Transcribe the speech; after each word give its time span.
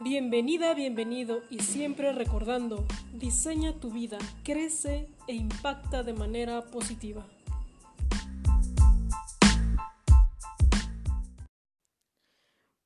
Bienvenida, 0.00 0.74
bienvenido 0.74 1.42
y 1.50 1.58
siempre 1.58 2.12
recordando, 2.12 2.86
diseña 3.12 3.80
tu 3.80 3.90
vida, 3.90 4.18
crece 4.44 5.08
e 5.26 5.34
impacta 5.34 6.04
de 6.04 6.12
manera 6.12 6.66
positiva. 6.66 7.26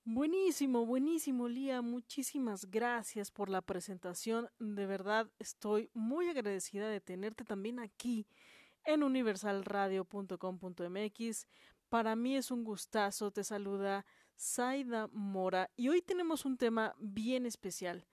Buenísimo, 0.06 0.86
buenísimo, 0.86 1.48
Lía. 1.48 1.82
Muchísimas 1.82 2.70
gracias 2.70 3.30
por 3.30 3.50
la 3.50 3.60
presentación. 3.60 4.48
De 4.58 4.86
verdad, 4.86 5.30
estoy 5.38 5.90
muy 5.92 6.30
agradecida 6.30 6.88
de 6.88 7.02
tenerte 7.02 7.44
también 7.44 7.78
aquí 7.78 8.26
en 8.86 9.02
universalradio.com.mx. 9.02 11.46
Para 11.90 12.16
mí 12.16 12.36
es 12.36 12.50
un 12.50 12.64
gustazo. 12.64 13.32
Te 13.32 13.44
saluda 13.44 14.06
Saida 14.36 15.08
Mora 15.12 15.70
y 15.76 15.88
hoy 15.88 16.02
tenemos 16.02 16.44
un 16.44 16.56
tema 16.56 16.94
bien 16.98 17.46
especial 17.46 18.06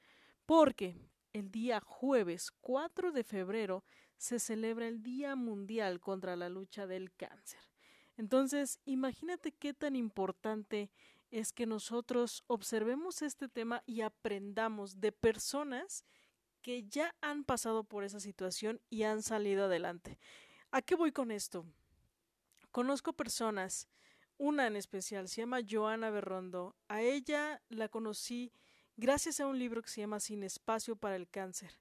porque 0.46 0.96
el 1.34 1.52
día 1.52 1.80
jueves 1.80 2.52
4 2.62 3.12
de 3.12 3.24
febrero 3.24 3.84
se 4.18 4.40
celebra 4.40 4.88
el 4.88 5.02
Día 5.02 5.36
Mundial 5.36 6.00
contra 6.00 6.36
la 6.36 6.50
lucha 6.50 6.88
del 6.88 7.14
cáncer. 7.14 7.60
Entonces, 8.18 8.80
imagínate 8.86 9.54
qué 9.54 9.74
tan 9.74 9.96
importante 9.96 10.92
es 11.32 11.54
que 11.54 11.66
nosotros 11.66 12.44
observemos 12.48 13.22
este 13.22 13.48
tema 13.48 13.84
y 13.86 14.02
aprendamos 14.02 15.00
de 15.00 15.12
personas 15.12 16.04
que 16.62 16.84
ya 16.84 17.16
han 17.22 17.44
pasado 17.44 17.84
por 17.84 18.04
esa 18.04 18.20
situación 18.20 18.82
y 18.90 19.04
han 19.04 19.24
salido 19.24 19.66
adelante. 19.66 20.20
¿A 20.72 20.82
qué 20.82 20.96
voy 20.96 21.12
con 21.12 21.32
esto? 21.32 21.66
Conozco 22.72 23.14
personas 23.14 23.88
una 24.40 24.66
en 24.66 24.76
especial, 24.76 25.30
se 25.30 25.42
llama 25.42 25.60
Joana 25.70 26.10
Berrondo. 26.10 26.76
A 26.88 27.04
ella 27.04 27.62
la 27.70 27.90
conocí 27.90 28.52
gracias 28.98 29.40
a 29.40 29.46
un 29.46 29.60
libro 29.60 29.84
que 29.84 29.90
se 29.90 30.02
llama 30.02 30.20
Sin 30.20 30.44
espacio 30.44 30.96
para 30.96 31.16
el 31.16 31.30
cáncer. 31.30 31.78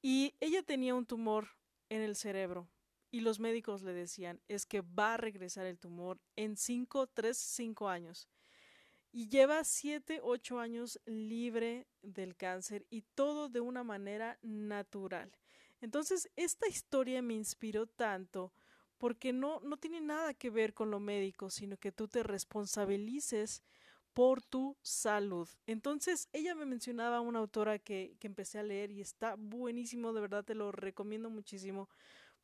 Y 0.00 0.34
ella 0.38 0.62
tenía 0.62 0.94
un 0.94 1.06
tumor 1.06 1.48
en 1.88 2.02
el 2.02 2.14
cerebro 2.14 2.68
y 3.10 3.20
los 3.20 3.40
médicos 3.40 3.82
le 3.82 3.94
decían 3.94 4.40
es 4.48 4.66
que 4.66 4.82
va 4.82 5.14
a 5.14 5.16
regresar 5.16 5.66
el 5.66 5.78
tumor 5.78 6.20
en 6.36 6.56
5, 6.56 7.06
3, 7.06 7.36
5 7.36 7.88
años. 7.88 8.28
Y 9.10 9.28
lleva 9.28 9.64
7, 9.64 10.20
8 10.22 10.58
años 10.58 11.00
libre 11.06 11.86
del 12.02 12.36
cáncer 12.36 12.86
y 12.90 13.02
todo 13.14 13.48
de 13.48 13.60
una 13.60 13.82
manera 13.82 14.38
natural. 14.42 15.30
Entonces, 15.80 16.28
esta 16.36 16.66
historia 16.68 17.22
me 17.22 17.34
inspiró 17.34 17.86
tanto 17.86 18.52
porque 18.98 19.32
no, 19.32 19.60
no 19.60 19.76
tiene 19.76 20.00
nada 20.00 20.34
que 20.34 20.50
ver 20.50 20.74
con 20.74 20.90
lo 20.90 21.00
médico, 21.00 21.50
sino 21.50 21.76
que 21.76 21.92
tú 21.92 22.08
te 22.08 22.22
responsabilices 22.22 23.62
por 24.12 24.42
tu 24.42 24.76
salud. 24.80 25.48
Entonces, 25.66 26.28
ella 26.32 26.54
me 26.54 26.66
mencionaba 26.66 27.20
una 27.20 27.40
autora 27.40 27.78
que, 27.78 28.16
que 28.20 28.28
empecé 28.28 28.58
a 28.58 28.62
leer 28.62 28.90
y 28.90 29.00
está 29.00 29.34
buenísimo, 29.36 30.12
de 30.12 30.20
verdad 30.20 30.44
te 30.44 30.54
lo 30.54 30.70
recomiendo 30.70 31.30
muchísimo, 31.30 31.88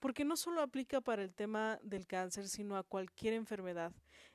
porque 0.00 0.24
no 0.24 0.36
solo 0.36 0.62
aplica 0.62 1.00
para 1.00 1.22
el 1.22 1.34
tema 1.34 1.78
del 1.82 2.06
cáncer, 2.06 2.48
sino 2.48 2.76
a 2.76 2.82
cualquier 2.82 3.34
enfermedad. 3.34 3.92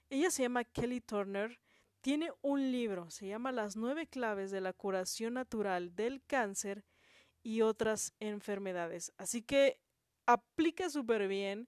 Ella 0.09 0.31
se 0.31 0.44
llama 0.44 0.63
Kelly 0.63 1.02
Turner, 1.02 1.59
tiene 2.02 2.31
un 2.41 2.72
libro, 2.72 3.09
se 3.09 3.27
llama 3.27 3.52
Las 3.52 3.75
nueve 3.75 4.07
claves 4.07 4.52
de 4.52 4.61
la 4.61 4.73
curación 4.73 5.33
natural 5.33 5.95
del 5.95 6.22
cáncer 6.23 6.85
y 7.41 7.61
otras 7.61 8.13
enfermedades. 8.19 9.11
Así 9.17 9.41
que 9.41 9.81
aplica 10.25 10.89
súper 10.89 11.27
bien 11.27 11.67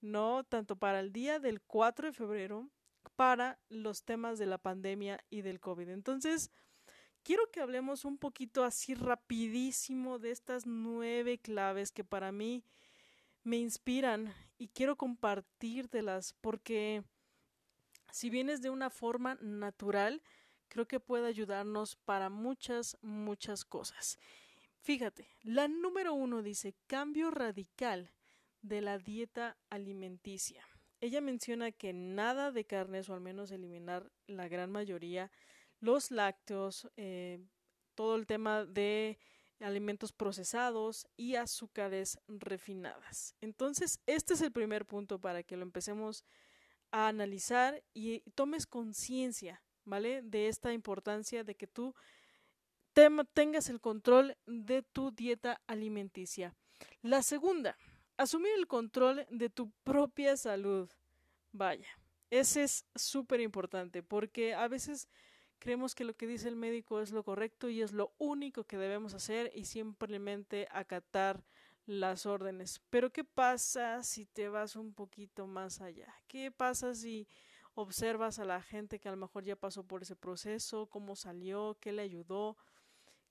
¿no? 0.00 0.44
Tanto 0.44 0.76
para 0.76 1.00
el 1.00 1.12
día 1.12 1.38
del 1.38 1.60
4 1.60 2.08
de 2.08 2.12
febrero, 2.12 2.68
para 3.16 3.58
los 3.68 4.04
temas 4.04 4.38
de 4.38 4.46
la 4.46 4.58
pandemia 4.58 5.24
y 5.30 5.42
del 5.42 5.60
COVID. 5.60 5.88
Entonces, 5.88 6.50
quiero 7.22 7.50
que 7.50 7.60
hablemos 7.60 8.04
un 8.04 8.18
poquito 8.18 8.64
así 8.64 8.94
rapidísimo 8.94 10.18
de 10.18 10.30
estas 10.30 10.66
nueve 10.66 11.38
claves 11.38 11.90
que 11.90 12.04
para 12.04 12.32
mí 12.32 12.64
me 13.42 13.56
inspiran 13.56 14.32
y 14.56 14.68
quiero 14.68 14.96
compartírtelas 14.96 16.34
porque 16.40 17.02
si 18.10 18.30
vienes 18.30 18.62
de 18.62 18.70
una 18.70 18.90
forma 18.90 19.36
natural, 19.40 20.22
creo 20.68 20.86
que 20.86 21.00
puede 21.00 21.26
ayudarnos 21.26 21.96
para 21.96 22.30
muchas, 22.30 22.96
muchas 23.02 23.64
cosas. 23.64 24.18
Fíjate, 24.80 25.28
la 25.42 25.68
número 25.68 26.14
uno 26.14 26.42
dice 26.42 26.74
cambio 26.86 27.30
radical 27.30 28.10
de 28.62 28.80
la 28.80 28.98
dieta 28.98 29.56
alimenticia. 29.70 30.64
Ella 31.00 31.20
menciona 31.20 31.70
que 31.70 31.92
nada 31.92 32.50
de 32.50 32.64
carnes, 32.64 33.08
o 33.08 33.14
al 33.14 33.20
menos 33.20 33.50
eliminar 33.50 34.10
la 34.26 34.48
gran 34.48 34.70
mayoría, 34.70 35.30
los 35.80 36.10
lácteos, 36.10 36.88
eh, 36.96 37.40
todo 37.94 38.16
el 38.16 38.26
tema 38.26 38.64
de 38.64 39.18
alimentos 39.60 40.12
procesados 40.12 41.06
y 41.16 41.36
azúcares 41.36 42.18
refinadas. 42.28 43.34
Entonces, 43.40 44.00
este 44.06 44.34
es 44.34 44.40
el 44.40 44.52
primer 44.52 44.86
punto 44.86 45.20
para 45.20 45.42
que 45.42 45.56
lo 45.56 45.62
empecemos 45.62 46.24
a 46.90 47.08
analizar 47.08 47.82
y 47.94 48.20
tomes 48.34 48.66
conciencia, 48.66 49.62
¿vale? 49.84 50.22
De 50.22 50.48
esta 50.48 50.72
importancia 50.72 51.44
de 51.44 51.54
que 51.54 51.66
tú 51.66 51.94
tengas 53.32 53.68
el 53.68 53.80
control 53.80 54.36
de 54.46 54.82
tu 54.82 55.12
dieta 55.12 55.60
alimenticia. 55.66 56.56
La 57.02 57.22
segunda, 57.22 57.76
asumir 58.18 58.52
el 58.56 58.66
control 58.66 59.26
de 59.30 59.48
tu 59.48 59.70
propia 59.84 60.36
salud. 60.36 60.90
Vaya, 61.52 61.88
ese 62.28 62.64
es 62.64 62.84
súper 62.94 63.40
importante 63.40 64.02
porque 64.02 64.52
a 64.54 64.68
veces 64.68 65.08
creemos 65.58 65.94
que 65.94 66.04
lo 66.04 66.14
que 66.14 66.26
dice 66.26 66.48
el 66.48 66.56
médico 66.56 67.00
es 67.00 67.12
lo 67.12 67.24
correcto 67.24 67.70
y 67.70 67.80
es 67.80 67.92
lo 67.92 68.12
único 68.18 68.64
que 68.64 68.76
debemos 68.76 69.14
hacer 69.14 69.50
y 69.54 69.64
simplemente 69.64 70.68
acatar 70.70 71.42
las 71.86 72.26
órdenes. 72.26 72.82
Pero 72.90 73.10
¿qué 73.10 73.24
pasa 73.24 74.02
si 74.02 74.26
te 74.26 74.48
vas 74.48 74.76
un 74.76 74.92
poquito 74.92 75.46
más 75.46 75.80
allá? 75.80 76.12
¿Qué 76.26 76.50
pasa 76.50 76.94
si 76.94 77.26
observas 77.74 78.38
a 78.38 78.44
la 78.44 78.60
gente 78.60 78.98
que 78.98 79.08
a 79.08 79.12
lo 79.12 79.16
mejor 79.16 79.44
ya 79.44 79.56
pasó 79.56 79.84
por 79.84 80.02
ese 80.02 80.16
proceso, 80.16 80.86
cómo 80.86 81.16
salió, 81.16 81.78
qué 81.80 81.92
le 81.92 82.02
ayudó? 82.02 82.58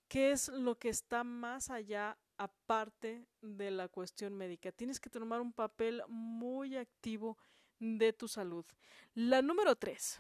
¿Qué 0.08 0.32
es 0.32 0.48
lo 0.48 0.80
que 0.80 0.90
está 0.90 1.24
más 1.24 1.70
allá 1.70 2.18
aparte 2.38 3.28
de 3.42 3.72
la 3.72 3.88
cuestión 3.88 4.36
médica. 4.36 4.72
Tienes 4.72 5.00
que 5.00 5.10
tomar 5.10 5.42
un 5.42 5.54
papel 5.54 6.02
muy 6.08 6.76
activo 6.76 7.38
de 7.80 8.14
tu 8.14 8.28
salud. 8.28 8.66
La 9.14 9.42
número 9.42 9.76
tres, 9.76 10.20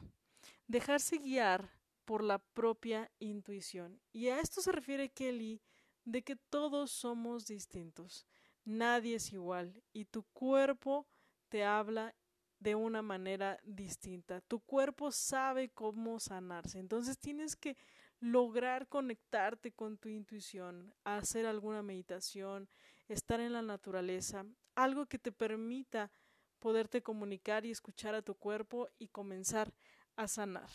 dejarse 0.67 1.17
guiar 1.17 1.71
por 2.05 2.23
la 2.23 2.39
propia 2.39 3.11
intuición. 3.19 3.99
Y 4.13 4.27
a 4.27 4.39
esto 4.39 4.61
se 4.61 4.71
refiere 4.71 5.09
Kelly 5.09 5.61
de 6.05 6.23
que 6.23 6.35
todos 6.35 6.91
somos 6.91 7.45
distintos. 7.45 8.25
Nadie 8.63 9.15
es 9.15 9.33
igual 9.33 9.83
y 9.93 10.05
tu 10.05 10.23
cuerpo 10.33 11.07
te 11.49 11.63
habla 11.63 12.15
de 12.59 12.75
una 12.75 13.01
manera 13.01 13.59
distinta. 13.63 14.41
Tu 14.41 14.59
cuerpo 14.59 15.11
sabe 15.11 15.69
cómo 15.69 16.19
sanarse. 16.19 16.79
Entonces 16.79 17.19
tienes 17.19 17.55
que 17.55 17.77
lograr 18.19 18.87
conectarte 18.87 19.71
con 19.71 19.97
tu 19.97 20.09
intuición, 20.09 20.93
hacer 21.03 21.45
alguna 21.45 21.83
meditación, 21.83 22.69
estar 23.07 23.39
en 23.39 23.53
la 23.53 23.61
naturaleza, 23.61 24.45
algo 24.75 25.05
que 25.05 25.19
te 25.19 25.31
permita 25.31 26.11
poderte 26.59 27.01
comunicar 27.01 27.65
y 27.65 27.71
escuchar 27.71 28.15
a 28.15 28.21
tu 28.21 28.35
cuerpo 28.35 28.89
y 28.97 29.07
comenzar 29.07 29.73
a 30.15 30.27
sanar. 30.27 30.69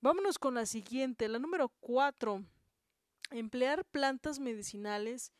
Vámonos 0.00 0.38
con 0.38 0.54
la 0.54 0.66
siguiente, 0.66 1.28
la 1.28 1.38
número 1.38 1.68
cuatro. 1.80 2.44
Emplear 3.30 3.84
plantas 3.84 4.40
medicinales 4.40 5.32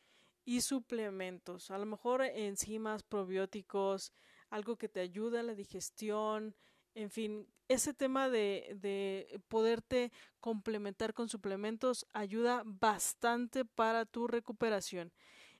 y 0.45 0.61
suplementos, 0.61 1.69
a 1.69 1.77
lo 1.77 1.85
mejor 1.85 2.21
enzimas, 2.23 3.03
probióticos, 3.03 4.13
algo 4.49 4.77
que 4.77 4.89
te 4.89 4.99
ayude 4.99 5.39
a 5.39 5.43
la 5.43 5.53
digestión, 5.53 6.55
en 6.95 7.09
fin, 7.09 7.47
ese 7.67 7.93
tema 7.93 8.29
de, 8.29 8.77
de 8.81 9.41
poderte 9.47 10.11
complementar 10.39 11.13
con 11.13 11.29
suplementos 11.29 12.05
ayuda 12.13 12.63
bastante 12.65 13.65
para 13.65 14.05
tu 14.05 14.27
recuperación. 14.27 15.11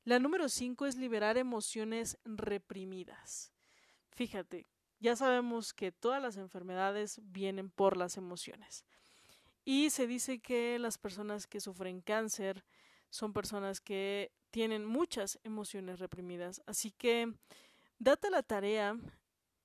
La 0.03 0.19
número 0.19 0.50
cinco 0.50 0.85
es 0.85 0.97
liberar 0.97 1.38
emociones 1.38 2.18
reprimidas. 2.25 3.53
Fíjate, 4.12 4.68
ya 5.00 5.15
sabemos 5.15 5.74
que 5.74 5.91
todas 5.91 6.21
las 6.21 6.38
enfermedades 6.38 7.19
vienen 7.24 7.69
por 7.69 7.97
las 7.97 8.18
emociones. 8.18 8.85
Y 9.65 9.89
se 9.89 10.07
dice 10.07 10.39
que 10.39 10.77
las 10.77 10.97
personas 10.97 11.47
que 11.47 11.62
sufren 11.62 12.01
cáncer 12.01 12.65
son 13.09 13.31
personas 13.31 13.80
que 13.80 14.31
tienen 14.51 14.85
muchas 14.85 15.39
emociones 15.44 16.00
reprimidas. 16.00 16.62
Así 16.65 16.91
que 16.91 17.33
date 17.97 18.30
la 18.30 18.44
tarea 18.44 18.97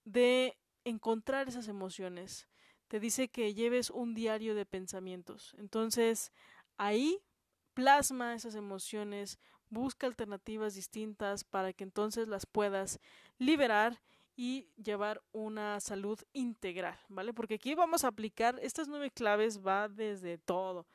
de 0.04 0.56
encontrar 0.88 1.48
esas 1.48 1.68
emociones. 1.68 2.48
Te 2.88 3.00
dice 3.00 3.28
que 3.28 3.54
lleves 3.54 3.90
un 3.90 4.14
diario 4.14 4.54
de 4.54 4.66
pensamientos. 4.66 5.54
Entonces, 5.58 6.32
ahí 6.78 7.20
plasma 7.74 8.34
esas 8.34 8.54
emociones, 8.54 9.38
busca 9.70 10.06
alternativas 10.06 10.74
distintas 10.74 11.44
para 11.44 11.72
que 11.72 11.84
entonces 11.84 12.28
las 12.28 12.46
puedas 12.46 12.98
liberar 13.38 14.00
y 14.36 14.68
llevar 14.76 15.22
una 15.32 15.80
salud 15.80 16.18
integral, 16.32 16.98
¿vale? 17.08 17.32
Porque 17.34 17.54
aquí 17.54 17.74
vamos 17.74 18.04
a 18.04 18.08
aplicar 18.08 18.58
estas 18.62 18.88
nueve 18.88 19.10
claves, 19.10 19.60
va 19.66 19.88
desde 19.88 20.38
todo, 20.38 20.86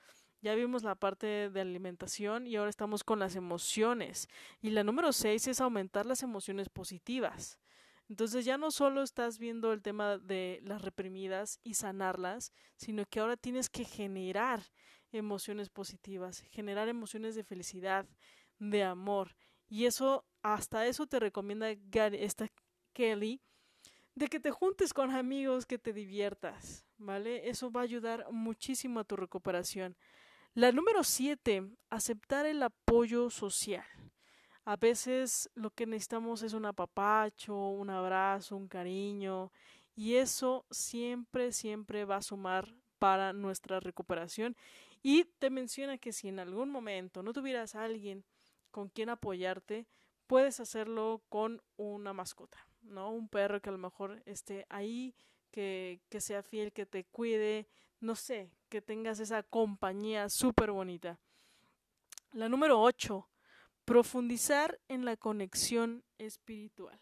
Ya 0.41 0.55
vimos 0.55 0.83
la 0.83 0.95
parte 0.95 1.49
de 1.49 1.61
alimentación 1.61 2.47
y 2.47 2.57
ahora 2.57 2.69
estamos 2.69 3.05
con 3.05 3.19
las 3.19 3.37
emociones. 3.37 4.27
Y 4.61 4.71
la 4.71 4.83
número 4.83 5.13
seis 5.13 5.47
es 5.47 5.61
aumentar 5.61 6.05
las 6.05 6.21
emociones 6.21 6.67
positivas. 6.67 7.59
Entonces 8.13 8.45
ya 8.45 8.59
no 8.59 8.69
solo 8.69 9.01
estás 9.01 9.39
viendo 9.39 9.73
el 9.73 9.81
tema 9.81 10.19
de 10.19 10.59
las 10.61 10.83
reprimidas 10.83 11.59
y 11.63 11.73
sanarlas, 11.73 12.53
sino 12.75 13.07
que 13.07 13.19
ahora 13.19 13.37
tienes 13.37 13.71
que 13.71 13.85
generar 13.85 14.61
emociones 15.11 15.71
positivas, 15.71 16.41
generar 16.51 16.89
emociones 16.89 17.33
de 17.33 17.43
felicidad, 17.43 18.05
de 18.59 18.83
amor. 18.83 19.35
Y 19.67 19.85
eso, 19.85 20.25
hasta 20.43 20.85
eso 20.85 21.07
te 21.07 21.19
recomienda 21.19 21.71
esta 21.71 22.51
Kelly, 22.93 23.41
de 24.13 24.27
que 24.27 24.39
te 24.39 24.51
juntes 24.51 24.93
con 24.93 25.09
amigos, 25.09 25.65
que 25.65 25.79
te 25.79 25.91
diviertas, 25.91 26.85
¿vale? 26.99 27.49
Eso 27.49 27.71
va 27.71 27.79
a 27.79 27.85
ayudar 27.85 28.27
muchísimo 28.31 28.99
a 28.99 29.05
tu 29.05 29.15
recuperación. 29.15 29.97
La 30.53 30.71
número 30.71 31.03
siete, 31.03 31.67
aceptar 31.89 32.45
el 32.45 32.61
apoyo 32.61 33.31
social. 33.31 33.87
A 34.65 34.77
veces 34.77 35.49
lo 35.55 35.71
que 35.71 35.85
necesitamos 35.85 36.41
es 36.41 36.53
un 36.53 36.65
apapacho, 36.65 37.55
un 37.55 37.89
abrazo, 37.89 38.55
un 38.55 38.67
cariño, 38.67 39.51
y 39.95 40.15
eso 40.15 40.65
siempre, 40.71 41.51
siempre 41.51 42.05
va 42.05 42.17
a 42.17 42.21
sumar 42.21 42.73
para 42.97 43.33
nuestra 43.33 43.79
recuperación. 43.79 44.55
Y 45.01 45.25
te 45.25 45.49
menciona 45.49 45.97
que 45.97 46.13
si 46.13 46.29
en 46.29 46.39
algún 46.39 46.69
momento 46.69 47.21
no 47.23 47.33
tuvieras 47.33 47.75
a 47.75 47.83
alguien 47.83 48.23
con 48.71 48.87
quien 48.87 49.09
apoyarte, 49.09 49.85
puedes 50.27 50.61
hacerlo 50.61 51.21
con 51.27 51.61
una 51.75 52.13
mascota, 52.13 52.65
¿no? 52.81 53.11
Un 53.11 53.27
perro 53.27 53.61
que 53.61 53.69
a 53.69 53.73
lo 53.73 53.77
mejor 53.77 54.23
esté 54.25 54.65
ahí, 54.69 55.13
que, 55.51 55.99
que 56.09 56.21
sea 56.21 56.41
fiel, 56.41 56.71
que 56.71 56.85
te 56.85 57.03
cuide, 57.03 57.67
no 57.99 58.15
sé, 58.15 58.49
que 58.69 58.81
tengas 58.81 59.19
esa 59.19 59.43
compañía 59.43 60.29
súper 60.29 60.71
bonita. 60.71 61.19
La 62.31 62.47
número 62.47 62.81
8, 62.81 63.27
profundizar 63.85 64.79
en 64.87 65.05
la 65.05 65.17
conexión 65.17 66.03
espiritual. 66.17 66.99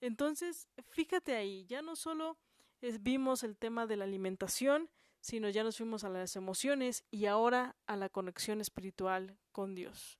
Entonces, 0.00 0.68
fíjate 0.88 1.34
ahí, 1.34 1.66
ya 1.66 1.82
no 1.82 1.96
solo 1.96 2.38
vimos 3.00 3.42
el 3.42 3.56
tema 3.56 3.86
de 3.86 3.96
la 3.96 4.04
alimentación, 4.04 4.88
sino 5.20 5.48
ya 5.50 5.64
nos 5.64 5.76
fuimos 5.76 6.04
a 6.04 6.08
las 6.08 6.36
emociones 6.36 7.04
y 7.10 7.26
ahora 7.26 7.76
a 7.86 7.96
la 7.96 8.08
conexión 8.08 8.60
espiritual 8.60 9.36
con 9.52 9.74
Dios. 9.74 10.18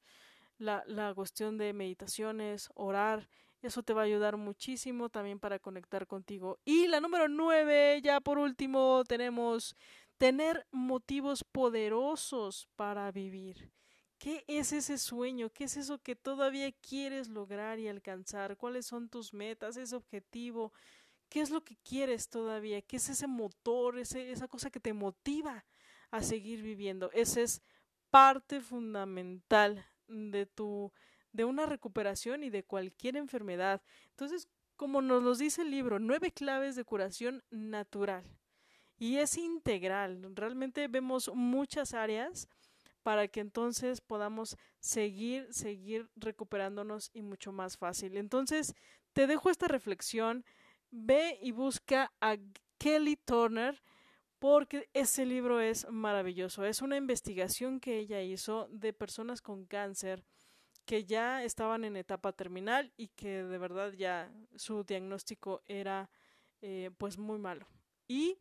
La, 0.58 0.85
la 0.87 1.14
cuestión 1.14 1.56
de 1.56 1.73
meditaciones, 1.73 2.69
orar, 2.75 3.29
eso 3.62 3.82
te 3.82 3.94
va 3.94 4.02
a 4.02 4.05
ayudar 4.05 4.37
muchísimo 4.37 5.08
también 5.08 5.38
para 5.38 5.58
conectar 5.58 6.06
contigo. 6.06 6.58
Y 6.64 6.87
la 6.87 7.00
número 7.00 7.29
nueve, 7.29 8.00
ya 8.02 8.20
por 8.20 8.38
último, 8.38 9.05
tenemos 9.06 9.75
tener 10.19 10.67
motivos 10.70 11.44
poderosos 11.44 12.69
para 12.76 13.11
vivir. 13.11 13.73
¿Qué 14.20 14.44
es 14.49 14.75
ese 14.75 14.99
sueño? 14.99 15.49
¿Qué 15.49 15.64
es 15.64 15.78
eso 15.78 15.96
que 15.96 16.14
todavía 16.14 16.70
quieres 16.72 17.28
lograr 17.28 17.78
y 17.78 17.88
alcanzar? 17.88 18.58
¿Cuáles 18.58 18.84
son 18.84 19.08
tus 19.08 19.32
metas, 19.32 19.78
ese 19.78 19.96
objetivo? 19.96 20.75
¿Qué 21.31 21.40
es 21.40 21.49
lo 21.49 21.64
que 21.64 21.78
quieres 21.78 22.28
todavía? 22.28 22.82
¿Qué 22.82 22.96
es 22.96 23.08
ese 23.08 23.26
motor, 23.26 23.99
ese, 23.99 24.31
esa 24.31 24.46
cosa 24.46 24.69
que 24.69 24.78
te 24.78 24.93
motiva 24.93 25.64
a 26.11 26.22
seguir 26.22 26.61
viviendo? 26.61 27.11
Esa 27.12 27.40
es 27.40 27.62
parte 28.11 28.61
fundamental 28.61 29.87
de 30.06 30.44
tu 30.44 30.93
de 31.32 31.46
una 31.46 31.64
recuperación 31.64 32.44
y 32.44 32.50
de 32.50 32.62
cualquier 32.62 33.16
enfermedad. 33.16 33.81
Entonces, 34.11 34.49
como 34.76 35.00
nos 35.00 35.23
lo 35.23 35.34
dice 35.34 35.62
el 35.62 35.70
libro, 35.70 35.99
nueve 35.99 36.31
claves 36.31 36.76
de 36.76 36.84
curación 36.84 37.43
natural 37.49 38.25
y 38.99 39.16
es 39.16 39.38
integral. 39.38 40.20
Realmente 40.34 40.88
vemos 40.88 41.31
muchas 41.34 41.94
áreas 41.94 42.50
para 43.02 43.29
que 43.29 43.41
entonces 43.41 44.00
podamos 44.00 44.56
seguir, 44.79 45.52
seguir 45.52 46.11
recuperándonos 46.17 47.11
y 47.12 47.23
mucho 47.23 47.52
más 47.52 47.76
fácil. 47.76 48.17
Entonces, 48.17 48.75
te 49.12 49.26
dejo 49.26 49.50
esta 49.50 49.69
reflexión. 49.69 50.44
Ve 50.91 51.38
y 51.41 51.52
busca 51.52 52.12
a 52.20 52.37
Kelly 52.79 53.17
Turner 53.17 53.82
porque 54.38 54.88
ese 54.94 55.26
libro 55.26 55.61
es 55.61 55.88
maravilloso. 55.91 56.64
Es 56.64 56.82
una 56.82 56.97
investigación 56.97 57.81
que 57.81 57.99
ella 57.99 58.23
hizo 58.23 58.69
de 58.70 58.93
personas 58.93 59.43
con 59.43 59.67
cáncer 59.67 60.25
que 60.87 61.05
ya 61.05 61.44
estaban 61.44 61.85
en 61.85 61.97
etapa 61.97 62.32
terminal 62.32 62.93
y 62.97 63.08
que 63.08 63.44
de 63.44 63.58
verdad 63.58 63.93
ya 63.93 64.32
su 64.56 64.82
diagnóstico 64.82 65.62
era 65.67 66.11
eh, 66.62 66.91
pues 66.99 67.19
muy 67.19 67.38
malo. 67.38 67.69
Y 68.08 68.38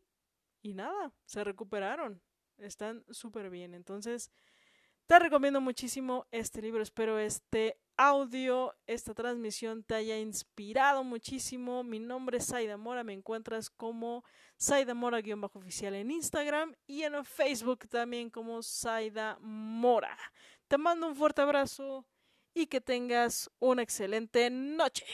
y 0.62 0.74
nada, 0.74 1.12
se 1.24 1.44
recuperaron. 1.44 2.20
Están 2.58 3.04
súper 3.10 3.50
bien. 3.50 3.74
Entonces, 3.74 4.30
te 5.10 5.18
recomiendo 5.18 5.60
muchísimo 5.60 6.28
este 6.30 6.62
libro. 6.62 6.80
Espero 6.80 7.18
este 7.18 7.76
audio, 7.96 8.76
esta 8.86 9.12
transmisión 9.12 9.82
te 9.82 9.96
haya 9.96 10.16
inspirado 10.16 11.02
muchísimo. 11.02 11.82
Mi 11.82 11.98
nombre 11.98 12.38
es 12.38 12.44
Saida 12.44 12.76
Mora. 12.76 13.02
Me 13.02 13.12
encuentras 13.12 13.70
como 13.70 14.22
Saida 14.56 14.94
Mora-oficial 14.94 15.96
en 15.96 16.12
Instagram 16.12 16.76
y 16.86 17.02
en 17.02 17.24
Facebook 17.24 17.88
también 17.88 18.30
como 18.30 18.62
Saida 18.62 19.36
Mora. 19.40 20.16
Te 20.68 20.78
mando 20.78 21.08
un 21.08 21.16
fuerte 21.16 21.42
abrazo 21.42 22.06
y 22.54 22.68
que 22.68 22.80
tengas 22.80 23.50
una 23.58 23.82
excelente 23.82 24.48
noche. 24.48 25.06